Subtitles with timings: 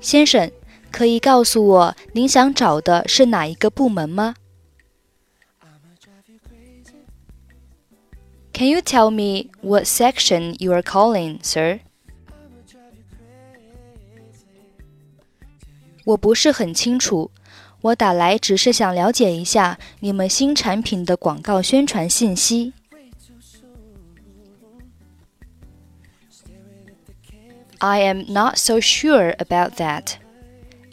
[0.00, 0.50] 先生，
[0.90, 4.34] 可以告诉我您想找的是哪一个部门吗
[8.52, 11.80] ？Can you tell me what section you are calling, sir?
[16.04, 17.30] 我不是很清楚，
[17.82, 22.72] 我打来只是想了解一下你们新产品的广告宣传信息。
[27.80, 30.14] I am not so sure about that.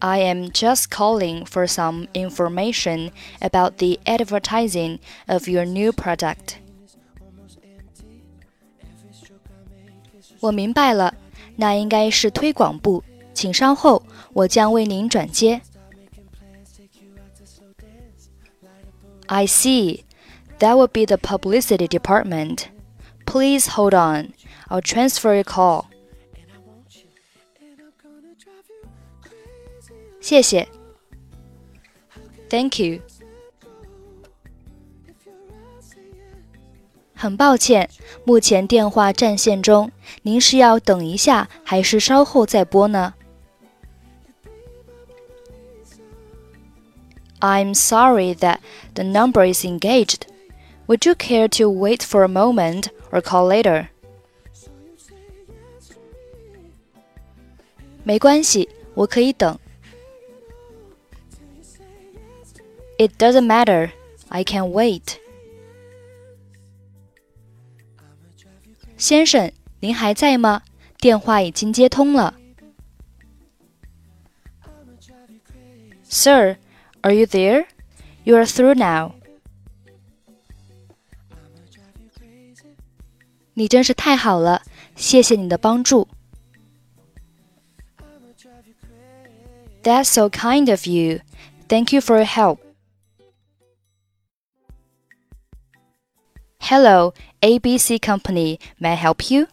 [0.00, 6.56] I am just calling for some information about the advertising of your new product.
[10.39, 11.13] 我明白了，
[11.55, 13.03] 那应该是推广部，
[13.33, 14.03] 请稍后，
[14.33, 15.61] 我将为您转接。
[19.27, 20.03] I see.
[20.59, 22.65] That would be the publicity department.
[23.25, 24.33] Please hold on.
[24.69, 25.85] I'll transfer your call.
[30.19, 30.67] 谢谢。
[32.49, 33.01] Thank you.
[37.16, 37.88] 很抱歉，
[38.24, 39.90] 目前电话占线中，
[40.22, 43.14] 您是要等一下，还是稍后再拨呢？
[47.40, 48.58] I'm sorry that
[48.94, 50.22] the number is engaged.
[50.86, 53.88] Would you care to wait for a moment or call later?
[58.04, 59.58] 没关系，我可以等。
[62.98, 63.90] It doesn't matter.
[64.28, 65.16] I can wait.
[68.96, 70.62] 先生，您还在吗？
[70.98, 72.34] 电话已经接通了。
[76.08, 76.56] Sir,
[77.00, 77.66] are you there?
[78.24, 79.14] You are through now.
[83.54, 84.62] 你真是太好了，
[84.94, 86.06] 谢谢你的帮助。
[89.82, 91.20] That's so kind of you.
[91.68, 92.58] Thank you for your help.
[96.69, 98.59] Hello, ABC Company.
[98.77, 99.47] May I help you?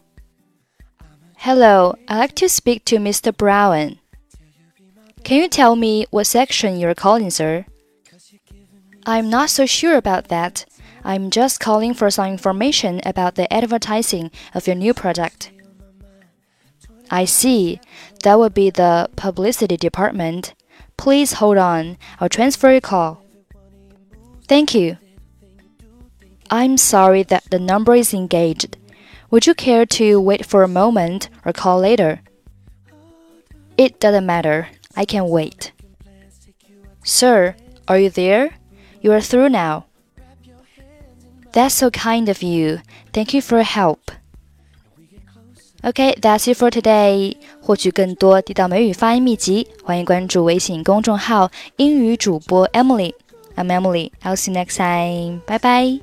[1.37, 3.31] Hello, I'd like to speak to Mr.
[3.31, 3.99] Brown.
[5.23, 7.67] Can you tell me what section you're calling, sir?
[9.05, 10.65] I'm not so sure about that.
[11.05, 15.51] I'm just calling for some information about the advertising of your new product.
[17.09, 17.79] I see.
[18.23, 20.53] That would be the publicity department.
[20.97, 21.97] Please hold on.
[22.19, 23.23] I'll transfer your call.
[24.49, 24.97] Thank you.
[26.50, 28.76] I'm sorry that the number is engaged.
[29.30, 32.22] Would you care to wait for a moment or call later?
[33.76, 34.68] It doesn't matter.
[34.96, 35.72] I can wait.
[37.04, 37.54] Sir,
[37.86, 38.50] are you there?
[39.00, 39.86] You are through now.
[41.52, 42.80] That's so kind of you.
[43.12, 44.10] Thank you for your help.
[45.82, 47.36] Okay, that's it for today.
[47.62, 54.12] 获取更多地道美语发音秘籍，欢迎关注微信公众号“英语主播 Emily”。I'm Emily.
[54.22, 55.40] I'll see you next time.
[55.46, 56.00] Bye bye.